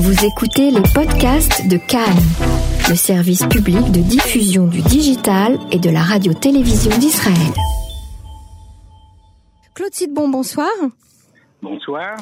Vous 0.00 0.24
écoutez 0.24 0.70
les 0.70 0.82
podcasts 0.94 1.66
de 1.66 1.76
Cannes, 1.76 2.22
le 2.88 2.94
service 2.94 3.44
public 3.46 3.90
de 3.90 3.98
diffusion 3.98 4.68
du 4.68 4.80
digital 4.80 5.58
et 5.72 5.80
de 5.80 5.90
la 5.90 6.02
radio-télévision 6.02 6.96
d'Israël. 6.98 7.52
Claude 9.74 9.92
Sidbon, 9.92 10.28
bonsoir. 10.28 10.68
Bonsoir. 11.60 12.14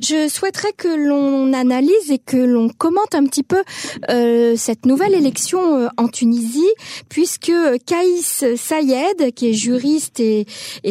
Je 0.00 0.28
souhaiterais 0.28 0.72
que 0.72 0.86
l'on 0.86 1.52
analyse 1.52 2.12
et 2.12 2.18
que 2.18 2.36
l'on 2.36 2.68
commente 2.68 3.16
un 3.16 3.24
petit 3.24 3.42
peu 3.42 3.64
euh, 4.10 4.54
cette 4.56 4.86
nouvelle 4.86 5.14
élection 5.14 5.76
euh, 5.76 5.88
en 5.96 6.06
Tunisie, 6.06 6.72
puisque 7.08 7.52
Kaïs 7.84 8.44
Sayed, 8.54 9.34
qui 9.34 9.50
est 9.50 9.54
juriste 9.54 10.20
et, 10.20 10.46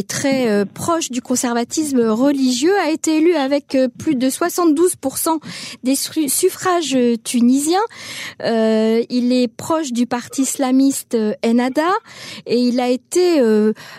très 0.10 0.50
euh, 0.50 0.66
proche 0.66 1.10
du 1.10 1.22
conservatisme 1.22 2.02
religieux, 2.02 2.78
a 2.80 2.90
été 2.90 3.20
élu 3.20 3.34
avec 3.34 3.78
plus 3.98 4.16
de 4.16 4.28
72% 4.30 5.40
des 5.84 5.96
suffrages 5.96 6.98
tunisiens. 7.24 7.80
Il 8.42 9.32
est 9.32 9.48
proche 9.48 9.94
du 9.94 10.06
parti 10.06 10.42
islamiste 10.42 11.16
Ennahda 11.46 11.92
et 12.46 12.60
il 12.60 12.82
a 12.82 12.90
été 12.90 13.42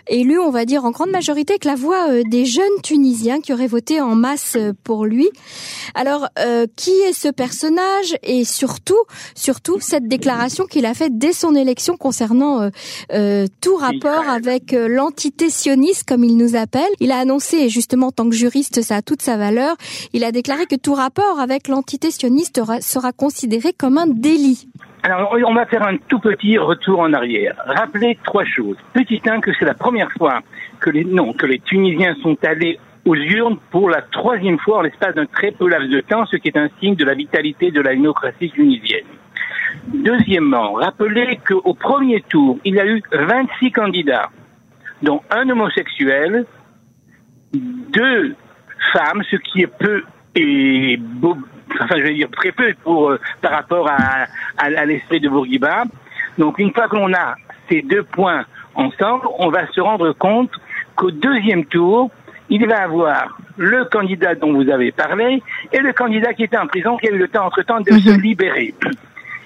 élu, 0.07 0.39
on 0.39 0.51
va 0.51 0.65
dire, 0.67 0.85
en 0.85 0.91
grande 0.91 1.11
majorité 1.11 1.55
avec 1.55 1.65
la 1.65 1.77
voix 1.77 2.23
des 2.25 2.45
jeunes 2.45 2.65
Tunisiens 2.83 3.41
qui 3.41 3.53
auraient 3.53 3.67
voté 3.67 3.86
en 3.95 4.15
masse 4.15 4.57
pour 4.85 5.07
lui. 5.07 5.29
Alors, 5.95 6.29
euh, 6.39 6.67
qui 6.77 6.91
est 6.91 7.13
ce 7.13 7.29
personnage 7.29 8.17
et 8.23 8.45
surtout, 8.45 9.03
surtout 9.35 9.79
cette 9.81 10.09
déclaration 10.09 10.67
qu'il 10.67 10.87
a 10.87 10.95
faite 10.95 11.19
dès 11.19 11.33
son 11.33 11.55
élection 11.55 11.97
concernant 11.97 12.63
euh, 12.63 12.69
euh, 13.13 13.47
tout 13.63 13.77
rapport 13.77 14.29
avec 14.29 14.73
l'entité 14.73 15.51
sioniste, 15.51 16.09
comme 16.09 16.25
il 16.25 16.37
nous 16.37 16.57
appelle. 16.57 16.83
Il 17.01 17.13
a 17.13 17.19
annoncé, 17.19 17.59
et 17.59 17.69
justement 17.69 18.09
en 18.09 18.13
tant 18.13 18.29
que 18.29 18.35
juriste, 18.35 18.83
ça 18.83 18.97
a 18.97 19.03
toute 19.03 19.23
sa 19.23 19.37
valeur, 19.37 19.77
il 20.13 20.25
a 20.25 20.33
déclaré 20.33 20.67
que 20.67 20.77
tout 20.77 20.95
rapport 20.95 21.41
avec 21.41 21.69
l'entité 21.69 22.11
sioniste 22.11 22.61
sera 22.81 23.13
considéré 23.13 23.73
comme 23.73 23.99
un 23.99 24.07
délit. 24.07 24.69
Alors, 25.03 25.37
on 25.47 25.55
va 25.55 25.67
faire 25.67 25.87
un 25.87 25.99
tout 26.09 26.19
petit 26.19 26.59
retour 26.59 26.99
en 26.99 27.13
arrière. 27.13 27.55
Rappelez 27.65 28.19
trois 28.25 28.45
choses. 28.45 28.77
Petit 28.93 29.21
1, 29.25 29.41
que 29.41 29.53
c'est 29.57 29.65
la 29.65 29.75
première 29.75 30.11
fois 30.19 30.41
que 30.81 30.91
les, 30.91 31.05
non, 31.05 31.33
que 31.33 31.47
les 31.47 31.61
Tunisiens 31.61 32.17
sont 32.25 32.37
allés 32.43 32.81
aux 33.07 33.15
urnes 33.15 33.57
pour 33.71 33.89
la 33.89 34.03
troisième 34.03 34.59
fois 34.59 34.79
en 34.79 34.83
l'espace 34.83 35.15
d'un 35.15 35.27
très 35.27 35.53
peu 35.53 35.69
laps 35.69 35.89
de 35.89 36.01
temps, 36.01 36.27
ce 36.27 36.37
qui 36.37 36.49
est 36.49 36.57
un 36.57 36.69
signe 36.81 36.97
de 36.97 37.05
la 37.05 37.15
vitalité 37.15 37.71
de 37.71 37.81
la 37.81 37.95
démocratie 37.95 38.51
tunisienne. 38.51 39.07
Deuxièmement, 39.87 40.73
rappelez 40.73 41.39
qu'au 41.47 41.75
premier 41.75 42.21
tour, 42.23 42.59
il 42.65 42.75
y 42.75 42.81
a 42.81 42.87
eu 42.87 43.01
26 43.13 43.71
candidats, 43.71 44.31
dont 45.03 45.23
un 45.31 45.49
homosexuel, 45.49 46.45
deux 47.53 48.35
femmes, 48.93 49.23
ce 49.31 49.37
qui 49.37 49.63
est 49.63 49.79
peu 49.79 50.03
et 50.35 50.99
enfin 51.81 51.97
je 51.97 52.03
vais 52.03 52.15
dire 52.15 52.29
très 52.31 52.53
peu 52.53 52.75
euh, 52.87 53.19
par 53.41 53.53
rapport 53.53 53.89
à, 53.89 54.27
à 54.59 54.85
l'esprit 54.85 55.21
de 55.21 55.29
Bourguiba. 55.29 55.85
Donc 56.39 56.59
une 56.59 56.73
fois 56.73 56.89
que 56.89 56.97
l'on 56.97 57.13
a 57.15 57.37
ces 57.69 57.83
deux 57.83 58.03
points 58.03 58.45
ensemble, 58.75 59.27
on 59.39 59.49
va 59.49 59.67
se 59.69 59.81
rendre 59.81 60.13
compte 60.13 60.51
qu'au 60.97 61.11
deuxième 61.11 61.65
tour, 61.67 62.11
il 62.51 62.67
va 62.67 62.83
avoir 62.83 63.39
le 63.57 63.85
candidat 63.87 64.35
dont 64.35 64.53
vous 64.53 64.71
avez 64.71 64.93
parlé 64.93 65.43
et 65.73 65.79
le 65.79 65.93
candidat 65.93 66.35
qui 66.35 66.45
était 66.45 66.59
en 66.59 66.67
prison, 66.67 66.97
qui 66.97 67.09
a 67.09 67.13
eu 67.13 67.19
le 67.19 67.29
temps 67.29 67.47
entre-temps 67.47 67.81
de 67.81 67.93
se 67.93 68.11
mhm. 68.11 68.21
libérer. 68.21 68.75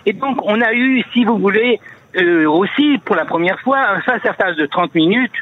Et 0.06 0.12
donc, 0.12 0.38
on 0.44 0.60
a 0.60 0.72
eu, 0.72 1.02
si 1.12 1.24
vous 1.24 1.38
voulez, 1.38 1.78
euh, 2.16 2.48
aussi, 2.48 2.98
pour 3.04 3.16
la 3.16 3.24
première 3.24 3.60
fois, 3.60 3.78
un 3.78 4.00
face-à-face 4.00 4.56
de 4.56 4.66
30 4.66 4.94
minutes, 4.94 5.32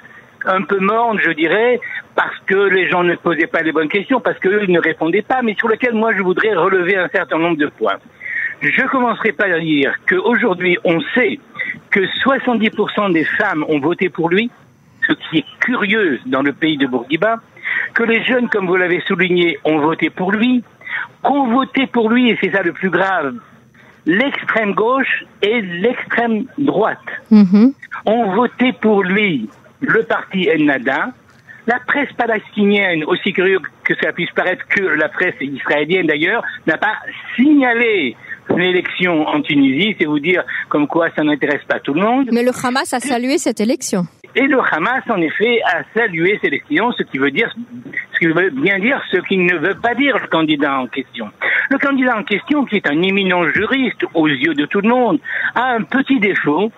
un 0.45 0.63
peu 0.63 0.79
morne, 0.79 1.19
je 1.23 1.31
dirais, 1.31 1.81
parce 2.15 2.37
que 2.47 2.55
les 2.55 2.89
gens 2.89 3.03
ne 3.03 3.15
posaient 3.17 3.47
pas 3.47 3.63
les 3.63 3.73
bonnes 3.73 3.89
questions, 3.89 4.21
parce 4.21 4.39
qu'eux 4.39 4.67
ne 4.67 4.81
répondaient 4.81 5.23
pas, 5.23 5.43
mais 5.43 5.55
sur 5.55 5.69
lequel 5.69 5.95
moi 5.95 6.13
je 6.15 6.23
voudrais 6.23 6.55
relever 6.55 6.97
un 6.97 7.09
certain 7.09 7.39
nombre 7.39 7.57
de 7.57 7.67
points. 7.67 7.99
Je 8.61 8.87
commencerai 8.89 9.33
par 9.33 9.49
dire 9.61 9.95
qu'aujourd'hui, 10.09 10.79
on 10.85 11.01
sait 11.15 11.39
que 11.91 12.01
70% 12.01 13.13
des 13.13 13.25
femmes 13.25 13.65
ont 13.69 13.79
voté 13.79 14.09
pour 14.09 14.29
lui, 14.29 14.51
ce 15.09 15.13
qui 15.15 15.39
est 15.39 15.45
curieux 15.61 16.21
dans 16.27 16.43
le 16.43 16.53
pays 16.53 16.77
de 16.77 16.87
Bourguiba, 16.87 17.37
que 17.95 18.03
les 18.03 18.25
jeunes, 18.25 18.49
comme 18.49 18.67
vous 18.67 18.77
l'avez 18.77 19.01
souligné, 19.07 19.59
ont 19.65 19.79
voté 19.79 20.11
pour 20.11 20.33
lui, 20.33 20.63
qu'ont 21.23 21.53
voté 21.53 21.87
pour 21.87 22.11
lui, 22.11 22.31
et 22.31 22.39
c'est 22.43 22.51
ça 22.51 22.63
le 22.63 22.73
plus 22.73 22.91
grave, 22.91 23.35
l'extrême 24.07 24.75
gauche 24.75 25.25
et 25.43 25.61
l'extrême 25.61 26.45
droite 26.57 26.99
mhm. 27.31 27.73
ont 28.07 28.35
voté 28.35 28.73
pour 28.73 29.03
lui 29.03 29.49
le 29.81 30.03
parti 30.05 30.49
El-Nada, 30.49 31.11
la 31.67 31.79
presse 31.87 32.13
palestinienne, 32.17 33.05
aussi 33.05 33.33
curieux 33.33 33.61
que 33.85 33.95
ça 34.03 34.13
puisse 34.13 34.31
paraître 34.31 34.67
que 34.69 34.83
la 34.83 35.09
presse 35.09 35.35
israélienne 35.41 36.07
d'ailleurs, 36.07 36.43
n'a 36.67 36.79
pas 36.79 36.95
signalé 37.37 38.17
l'élection 38.57 39.27
en 39.27 39.43
Tunisie, 39.43 39.95
c'est 39.99 40.07
vous 40.07 40.19
dire 40.19 40.43
comme 40.69 40.87
quoi 40.87 41.09
ça 41.15 41.23
n'intéresse 41.23 41.63
pas 41.69 41.79
tout 41.81 41.93
le 41.93 42.01
monde. 42.01 42.31
Mais 42.33 42.43
le 42.43 42.53
Hamas 42.65 42.93
a 42.95 43.01
salué 43.01 43.39
cette 43.39 43.61
élection. 43.61 44.07
Et 44.35 44.47
le 44.47 44.59
Hamas, 44.61 45.03
en 45.09 45.21
effet, 45.21 45.61
a 45.65 45.83
salué 45.95 46.39
ces 46.41 46.49
élections, 46.49 46.93
ce 46.93 47.03
qui 47.03 47.19
veut 47.19 47.31
dire, 47.31 47.53
ce 48.13 48.19
qui 48.19 48.27
veut 48.27 48.51
bien 48.51 48.79
dire 48.79 49.03
ce 49.11 49.17
qu'il 49.19 49.45
ne 49.45 49.57
veut 49.57 49.75
pas 49.75 49.95
dire 49.95 50.19
le 50.19 50.27
candidat 50.29 50.79
en 50.81 50.87
question. 50.87 51.31
Le 51.71 51.79
candidat 51.79 52.17
en 52.17 52.25
question, 52.25 52.65
qui 52.65 52.77
est 52.77 52.87
un 52.89 53.03
éminent 53.03 53.49
juriste 53.49 54.05
aux 54.15 54.29
yeux 54.29 54.55
de 54.55 54.67
tout 54.67 54.81
le 54.81 54.89
monde, 54.89 55.19
a 55.55 55.73
un 55.73 55.83
petit 55.83 56.21
défaut, 56.21 56.71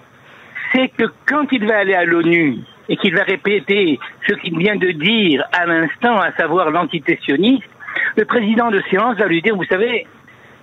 c'est 0.73 0.89
que 0.89 1.05
quand 1.27 1.47
il 1.51 1.67
va 1.67 1.79
aller 1.79 1.95
à 1.95 2.05
l'ONU 2.05 2.59
et 2.89 2.97
qu'il 2.97 3.15
va 3.15 3.25
répéter 3.25 3.99
ce 4.29 4.35
qu'il 4.35 4.57
vient 4.57 4.77
de 4.77 4.91
dire 4.93 5.45
à 5.53 5.67
l'instant, 5.67 6.19
à 6.19 6.33
savoir 6.33 6.71
l'entité 6.71 7.19
sioniste, 7.23 7.69
le 8.17 8.25
président 8.25 8.71
de 8.71 8.81
séance 8.91 9.17
va 9.17 9.27
lui 9.27 9.43
dire, 9.43 9.57
vous 9.57 9.65
savez, 9.65 10.07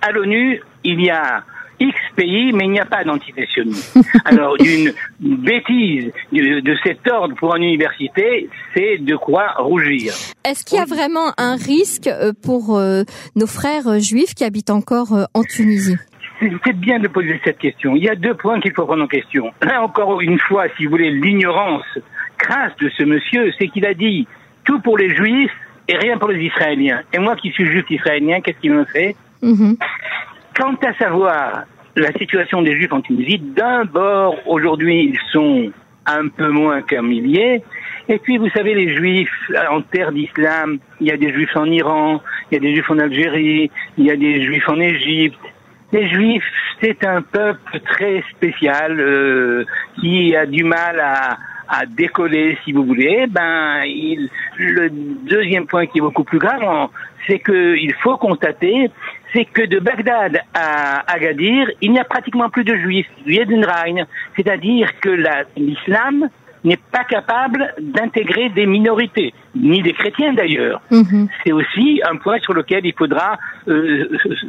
à 0.02 0.12
l'ONU, 0.12 0.60
il 0.84 1.02
y 1.02 1.10
a 1.10 1.44
X 1.80 1.94
pays, 2.16 2.52
mais 2.52 2.64
il 2.64 2.70
n'y 2.70 2.80
a 2.80 2.84
pas 2.84 3.04
d'antitétionnisme. 3.04 4.02
Alors, 4.24 4.56
d'une 4.56 4.92
bêtise 5.20 6.12
de, 6.32 6.76
cet 6.82 7.06
ordre 7.08 7.34
pour 7.36 7.54
une 7.56 7.64
université, 7.64 8.48
c'est 8.74 8.98
de 8.98 9.16
quoi 9.16 9.52
rougir. 9.58 10.12
Est-ce 10.44 10.64
qu'il 10.64 10.78
y 10.78 10.80
a 10.80 10.84
vraiment 10.84 11.32
un 11.38 11.56
risque 11.56 12.08
euh, 12.08 12.32
pour 12.42 12.76
euh, 12.76 13.02
nos 13.36 13.46
frères 13.46 13.86
euh, 13.86 13.98
juifs 13.98 14.34
qui 14.34 14.44
habitent 14.44 14.70
encore 14.70 15.28
en 15.34 15.42
Tunisie? 15.42 15.96
C'est 16.40 16.76
bien 16.76 17.00
de 17.00 17.08
poser 17.08 17.40
cette 17.44 17.58
question. 17.58 17.96
Il 17.96 18.04
y 18.04 18.08
a 18.08 18.14
deux 18.14 18.34
points 18.34 18.60
qu'il 18.60 18.72
faut 18.72 18.84
prendre 18.84 19.02
en 19.02 19.08
question. 19.08 19.50
Là, 19.60 19.82
encore 19.82 20.20
une 20.20 20.38
fois, 20.38 20.66
si 20.76 20.84
vous 20.84 20.92
voulez, 20.92 21.10
l'ignorance 21.10 21.84
crasse 22.36 22.72
de 22.80 22.88
ce 22.96 23.02
monsieur, 23.02 23.52
c'est 23.58 23.68
qu'il 23.68 23.84
a 23.84 23.94
dit 23.94 24.26
tout 24.64 24.78
pour 24.80 24.96
les 24.98 25.14
juifs 25.14 25.50
et 25.88 25.96
rien 25.96 26.18
pour 26.18 26.28
les 26.28 26.44
israéliens. 26.44 27.00
Et 27.12 27.18
moi 27.18 27.34
qui 27.36 27.50
suis 27.50 27.64
juif 27.66 27.86
israélien, 27.90 28.40
qu'est-ce 28.40 28.58
qu'il 28.60 28.72
me 28.72 28.84
fait? 28.84 29.16
Mhm. 29.42 29.76
Quant 30.58 30.74
à 30.84 30.92
savoir 30.94 31.64
la 31.94 32.12
situation 32.12 32.62
des 32.62 32.72
Juifs 32.72 32.92
en 32.92 33.00
Tunisie, 33.00 33.38
d'un 33.38 33.84
bord, 33.84 34.34
aujourd'hui, 34.46 35.12
ils 35.12 35.30
sont 35.30 35.70
un 36.04 36.26
peu 36.28 36.48
moins 36.48 36.82
qu'un 36.82 37.02
millier. 37.02 37.62
Et 38.08 38.18
puis, 38.18 38.38
vous 38.38 38.48
savez, 38.50 38.74
les 38.74 38.96
Juifs 38.96 39.30
en 39.70 39.82
terre 39.82 40.10
d'islam, 40.10 40.78
il 41.00 41.06
y 41.06 41.12
a 41.12 41.16
des 41.16 41.32
Juifs 41.32 41.56
en 41.56 41.66
Iran, 41.66 42.20
il 42.50 42.54
y 42.54 42.58
a 42.58 42.60
des 42.60 42.74
Juifs 42.74 42.90
en 42.90 42.98
Algérie, 42.98 43.70
il 43.98 44.04
y 44.04 44.10
a 44.10 44.16
des 44.16 44.42
Juifs 44.42 44.68
en 44.68 44.80
Égypte. 44.80 45.38
Les 45.92 46.08
Juifs, 46.08 46.44
c'est 46.80 47.04
un 47.04 47.22
peuple 47.22 47.80
très 47.84 48.24
spécial 48.30 48.98
euh, 48.98 49.64
qui 50.00 50.34
a 50.34 50.44
du 50.44 50.64
mal 50.64 50.98
à, 50.98 51.38
à 51.68 51.86
décoller, 51.86 52.58
si 52.64 52.72
vous 52.72 52.84
voulez. 52.84 53.26
Ben, 53.28 53.82
il, 53.84 54.28
le 54.58 54.90
deuxième 54.90 55.66
point 55.66 55.86
qui 55.86 55.98
est 55.98 56.02
beaucoup 56.02 56.24
plus 56.24 56.38
grave, 56.38 56.88
c'est 57.26 57.38
qu'il 57.38 57.92
faut 58.02 58.16
constater 58.16 58.90
c'est 59.32 59.44
que 59.44 59.62
de 59.62 59.78
Bagdad 59.78 60.40
à 60.54 61.00
Agadir, 61.12 61.70
il 61.80 61.92
n'y 61.92 61.98
a 61.98 62.04
pratiquement 62.04 62.48
plus 62.48 62.64
de 62.64 62.76
juifs, 62.76 63.08
c'est-à-dire 64.36 65.00
que 65.00 65.10
l'islam 65.56 66.28
n'est 66.64 66.78
pas 66.90 67.04
capable 67.04 67.72
d'intégrer 67.80 68.48
des 68.50 68.66
minorités, 68.66 69.32
ni 69.54 69.82
des 69.82 69.92
chrétiens 69.92 70.32
d'ailleurs. 70.32 70.80
Mhm. 70.90 71.28
C'est 71.44 71.52
aussi 71.52 72.00
un 72.08 72.16
point 72.16 72.38
sur 72.40 72.52
lequel 72.52 72.84
il 72.84 72.94
faudra 72.94 73.38
euh, 73.68 74.08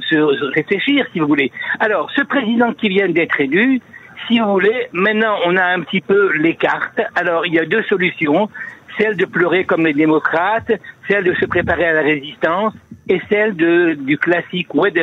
se 0.09 0.53
réfléchir, 0.53 1.05
si 1.13 1.19
vous 1.19 1.27
voulez. 1.27 1.51
Alors, 1.79 2.09
ce 2.15 2.21
président 2.23 2.73
qui 2.73 2.89
vient 2.89 3.09
d'être 3.09 3.39
élu, 3.39 3.79
si 4.27 4.39
vous 4.39 4.51
voulez, 4.51 4.87
maintenant 4.91 5.35
on 5.45 5.55
a 5.55 5.65
un 5.65 5.81
petit 5.81 6.01
peu 6.01 6.31
les 6.37 6.55
cartes. 6.55 7.01
Alors, 7.15 7.45
il 7.45 7.53
y 7.53 7.59
a 7.59 7.65
deux 7.65 7.83
solutions 7.83 8.49
celle 8.99 9.15
de 9.15 9.25
pleurer 9.25 9.63
comme 9.63 9.85
les 9.85 9.93
démocrates, 9.93 10.71
celle 11.07 11.23
de 11.23 11.33
se 11.35 11.45
préparer 11.45 11.85
à 11.85 11.93
la 11.93 12.01
résistance 12.01 12.73
et 13.09 13.19
celle 13.29 13.55
de, 13.55 13.95
du 13.95 14.17
classique 14.17 14.73
wait 14.73 14.93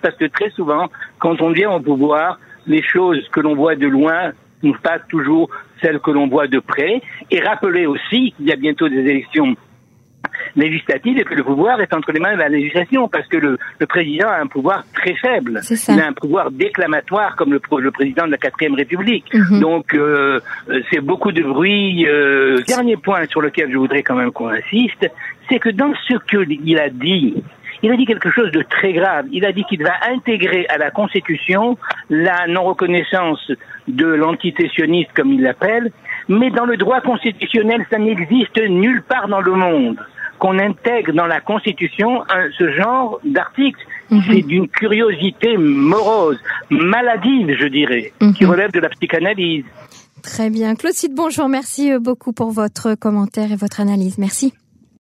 parce 0.00 0.16
que 0.16 0.26
très 0.26 0.50
souvent, 0.50 0.88
quand 1.18 1.42
on 1.42 1.50
vient 1.50 1.72
au 1.72 1.80
pouvoir, 1.80 2.38
les 2.66 2.82
choses 2.82 3.26
que 3.32 3.40
l'on 3.40 3.56
voit 3.56 3.74
de 3.74 3.86
loin 3.86 4.32
ne 4.62 4.72
sont 4.72 4.78
pas 4.82 4.98
toujours 4.98 5.50
celles 5.82 5.98
que 5.98 6.10
l'on 6.10 6.28
voit 6.28 6.46
de 6.46 6.60
près. 6.60 7.02
Et 7.30 7.40
rappelez 7.40 7.86
aussi 7.86 8.32
qu'il 8.36 8.46
y 8.46 8.52
a 8.52 8.56
bientôt 8.56 8.88
des 8.88 9.00
élections 9.00 9.56
législative 10.58 11.18
et 11.18 11.24
que 11.24 11.34
le 11.34 11.44
pouvoir 11.44 11.80
est 11.80 11.92
entre 11.94 12.12
les 12.12 12.20
mains 12.20 12.34
de 12.34 12.38
la 12.38 12.48
législation 12.48 13.08
parce 13.08 13.26
que 13.28 13.36
le, 13.36 13.58
le 13.78 13.86
président 13.86 14.28
a 14.28 14.38
un 14.40 14.46
pouvoir 14.46 14.84
très 14.94 15.14
faible. 15.14 15.60
Il 15.88 16.00
a 16.00 16.06
un 16.06 16.12
pouvoir 16.12 16.50
déclamatoire 16.50 17.36
comme 17.36 17.52
le, 17.52 17.60
le 17.78 17.90
président 17.90 18.26
de 18.26 18.32
la 18.32 18.38
quatrième 18.38 18.74
République. 18.74 19.32
Mhm. 19.32 19.60
Donc 19.60 19.94
euh, 19.94 20.40
c'est 20.90 21.00
beaucoup 21.00 21.32
de 21.32 21.42
bruit. 21.42 22.06
Euh, 22.06 22.60
dernier 22.66 22.96
point 22.96 23.26
sur 23.26 23.40
lequel 23.40 23.70
je 23.72 23.78
voudrais 23.78 24.02
quand 24.02 24.16
même 24.16 24.32
qu'on 24.32 24.48
insiste, 24.48 25.10
c'est 25.48 25.58
que 25.58 25.70
dans 25.70 25.92
ce 26.06 26.14
qu'il 26.28 26.78
a 26.78 26.90
dit, 26.90 27.42
il 27.82 27.92
a 27.92 27.96
dit 27.96 28.06
quelque 28.06 28.30
chose 28.30 28.50
de 28.50 28.62
très 28.62 28.92
grave. 28.92 29.26
Il 29.32 29.44
a 29.44 29.52
dit 29.52 29.64
qu'il 29.64 29.82
va 29.82 29.94
intégrer 30.10 30.66
à 30.68 30.78
la 30.78 30.90
Constitution 30.90 31.78
la 32.10 32.46
non-reconnaissance 32.48 33.52
de 33.86 34.06
l'entité 34.06 34.68
sioniste, 34.68 35.10
comme 35.14 35.32
il 35.32 35.42
l'appelle, 35.42 35.90
mais 36.28 36.50
dans 36.50 36.66
le 36.66 36.76
droit 36.76 37.00
constitutionnel, 37.00 37.86
ça 37.90 37.98
n'existe 37.98 38.60
nulle 38.68 39.02
part 39.02 39.28
dans 39.28 39.40
le 39.40 39.52
monde 39.52 39.98
qu'on 40.38 40.58
intègre 40.58 41.12
dans 41.12 41.26
la 41.26 41.40
Constitution 41.40 42.22
ce 42.56 42.70
genre 42.72 43.20
d'article. 43.24 43.80
Mhm. 44.10 44.22
C'est 44.26 44.42
d'une 44.42 44.68
curiosité 44.68 45.56
morose, 45.56 46.38
maladive, 46.70 47.56
je 47.58 47.66
dirais, 47.66 48.12
qui 48.36 48.44
mhm. 48.44 48.50
relève 48.50 48.72
de 48.72 48.80
la 48.80 48.88
psychanalyse. 48.88 49.64
Très 50.22 50.50
bien. 50.50 50.74
Claude 50.74 50.94
Sidbon, 50.94 51.30
je 51.30 51.36
vous 51.36 51.44
remercie 51.44 51.92
beaucoup 51.98 52.32
pour 52.32 52.50
votre 52.50 52.94
commentaire 52.94 53.52
et 53.52 53.56
votre 53.56 53.80
analyse. 53.80 54.18
Merci. 54.18 54.52